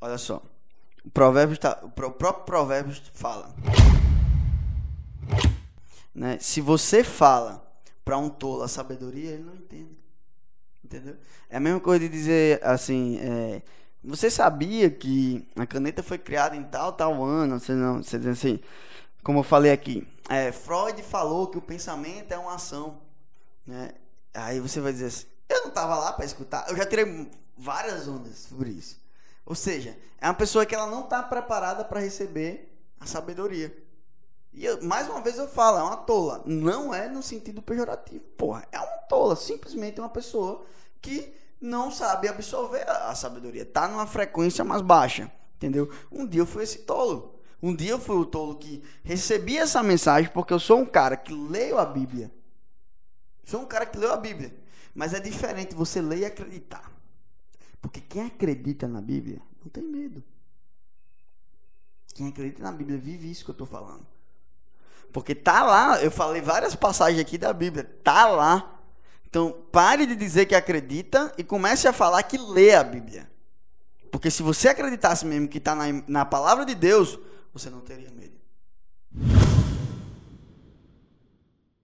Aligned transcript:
Olha 0.00 0.18
só. 0.18 0.42
O, 1.04 1.10
provérbio 1.10 1.58
tá, 1.58 1.80
o 1.82 1.90
próprio 1.90 2.44
provérbio 2.44 2.96
fala. 3.12 3.54
Né? 6.14 6.38
Se 6.40 6.60
você 6.60 7.04
fala 7.04 7.64
para 8.04 8.18
um 8.18 8.28
tolo 8.28 8.62
a 8.62 8.68
sabedoria, 8.68 9.30
ele 9.32 9.44
não 9.44 9.54
entende. 9.54 9.98
Entendeu? 10.84 11.16
É 11.48 11.56
a 11.56 11.60
mesma 11.60 11.80
coisa 11.80 12.00
de 12.00 12.08
dizer 12.08 12.64
assim. 12.64 13.18
É, 13.20 13.62
você 14.02 14.30
sabia 14.30 14.90
que 14.90 15.46
a 15.56 15.66
caneta 15.66 16.02
foi 16.02 16.18
criada 16.18 16.56
em 16.56 16.62
tal, 16.64 16.92
tal 16.92 17.22
ano? 17.22 17.58
Você 17.58 17.72
não, 17.72 18.02
você 18.02 18.18
diz 18.18 18.28
assim, 18.28 18.60
como 19.22 19.40
eu 19.40 19.42
falei 19.42 19.72
aqui, 19.72 20.06
é, 20.28 20.52
Freud 20.52 21.02
falou 21.02 21.46
que 21.46 21.56
o 21.56 21.62
pensamento 21.62 22.30
é 22.32 22.38
uma 22.38 22.54
ação, 22.54 23.00
né? 23.66 23.92
Aí 24.34 24.60
você 24.60 24.80
vai 24.80 24.92
dizer 24.92 25.06
assim, 25.06 25.26
eu 25.48 25.62
não 25.62 25.68
estava 25.68 25.96
lá 25.96 26.12
para 26.12 26.26
escutar. 26.26 26.68
Eu 26.68 26.76
já 26.76 26.84
tirei 26.84 27.30
várias 27.56 28.06
ondas 28.06 28.38
sobre 28.40 28.70
isso. 28.70 29.00
Ou 29.48 29.54
seja, 29.54 29.96
é 30.20 30.26
uma 30.26 30.34
pessoa 30.34 30.66
que 30.66 30.74
ela 30.74 30.86
não 30.86 31.04
está 31.04 31.22
preparada 31.22 31.82
para 31.82 32.00
receber 32.00 32.70
a 33.00 33.06
sabedoria. 33.06 33.74
E 34.52 34.62
eu, 34.62 34.82
mais 34.82 35.08
uma 35.08 35.22
vez 35.22 35.38
eu 35.38 35.48
falo, 35.48 35.78
é 35.78 35.82
uma 35.82 35.96
tola. 35.96 36.42
Não 36.44 36.92
é 36.92 37.08
no 37.08 37.22
sentido 37.22 37.62
pejorativo. 37.62 38.22
Porra, 38.36 38.68
é 38.70 38.78
uma 38.78 38.98
tola. 39.08 39.34
Simplesmente 39.34 40.00
uma 40.00 40.10
pessoa 40.10 40.66
que 41.00 41.32
não 41.58 41.90
sabe 41.90 42.28
absorver 42.28 42.86
a, 42.86 43.08
a 43.08 43.14
sabedoria. 43.14 43.64
Tá 43.64 43.88
numa 43.88 44.06
frequência 44.06 44.62
mais 44.62 44.82
baixa. 44.82 45.32
Entendeu? 45.56 45.90
Um 46.12 46.26
dia 46.26 46.42
eu 46.42 46.46
fui 46.46 46.64
esse 46.64 46.80
tolo. 46.80 47.40
Um 47.62 47.74
dia 47.74 47.92
eu 47.92 47.98
fui 47.98 48.16
o 48.16 48.26
tolo 48.26 48.56
que 48.56 48.84
recebi 49.02 49.56
essa 49.56 49.82
mensagem 49.82 50.30
porque 50.30 50.52
eu 50.52 50.60
sou 50.60 50.78
um 50.78 50.86
cara 50.86 51.16
que 51.16 51.32
leio 51.32 51.78
a 51.78 51.86
Bíblia. 51.86 52.30
Sou 53.44 53.62
um 53.62 53.66
cara 53.66 53.86
que 53.86 53.96
leu 53.96 54.12
a 54.12 54.18
Bíblia. 54.18 54.54
Mas 54.94 55.14
é 55.14 55.20
diferente 55.20 55.74
você 55.74 56.02
ler 56.02 56.18
e 56.18 56.24
acreditar. 56.26 56.97
Porque 57.80 58.00
quem 58.00 58.26
acredita 58.26 58.88
na 58.88 59.00
Bíblia 59.00 59.40
não 59.62 59.70
tem 59.70 59.82
medo. 59.82 60.22
Quem 62.14 62.28
acredita 62.28 62.62
na 62.62 62.72
Bíblia 62.72 62.98
vive 62.98 63.30
isso 63.30 63.44
que 63.44 63.50
eu 63.50 63.52
estou 63.52 63.66
falando. 63.66 64.06
Porque 65.12 65.34
tá 65.34 65.64
lá, 65.64 66.02
eu 66.02 66.10
falei 66.10 66.42
várias 66.42 66.74
passagens 66.74 67.20
aqui 67.20 67.38
da 67.38 67.52
Bíblia, 67.52 67.84
tá 68.02 68.26
lá. 68.26 68.80
Então, 69.26 69.52
pare 69.70 70.06
de 70.06 70.16
dizer 70.16 70.46
que 70.46 70.54
acredita 70.54 71.32
e 71.38 71.44
comece 71.44 71.86
a 71.86 71.92
falar 71.92 72.22
que 72.22 72.36
lê 72.38 72.74
a 72.74 72.82
Bíblia. 72.82 73.30
Porque 74.10 74.30
se 74.30 74.42
você 74.42 74.68
acreditasse 74.68 75.24
mesmo 75.24 75.48
que 75.48 75.58
está 75.58 75.74
na, 75.74 75.84
na 76.06 76.24
palavra 76.24 76.64
de 76.64 76.74
Deus, 76.74 77.18
você 77.52 77.70
não 77.70 77.80
teria 77.80 78.10
medo. 78.10 78.36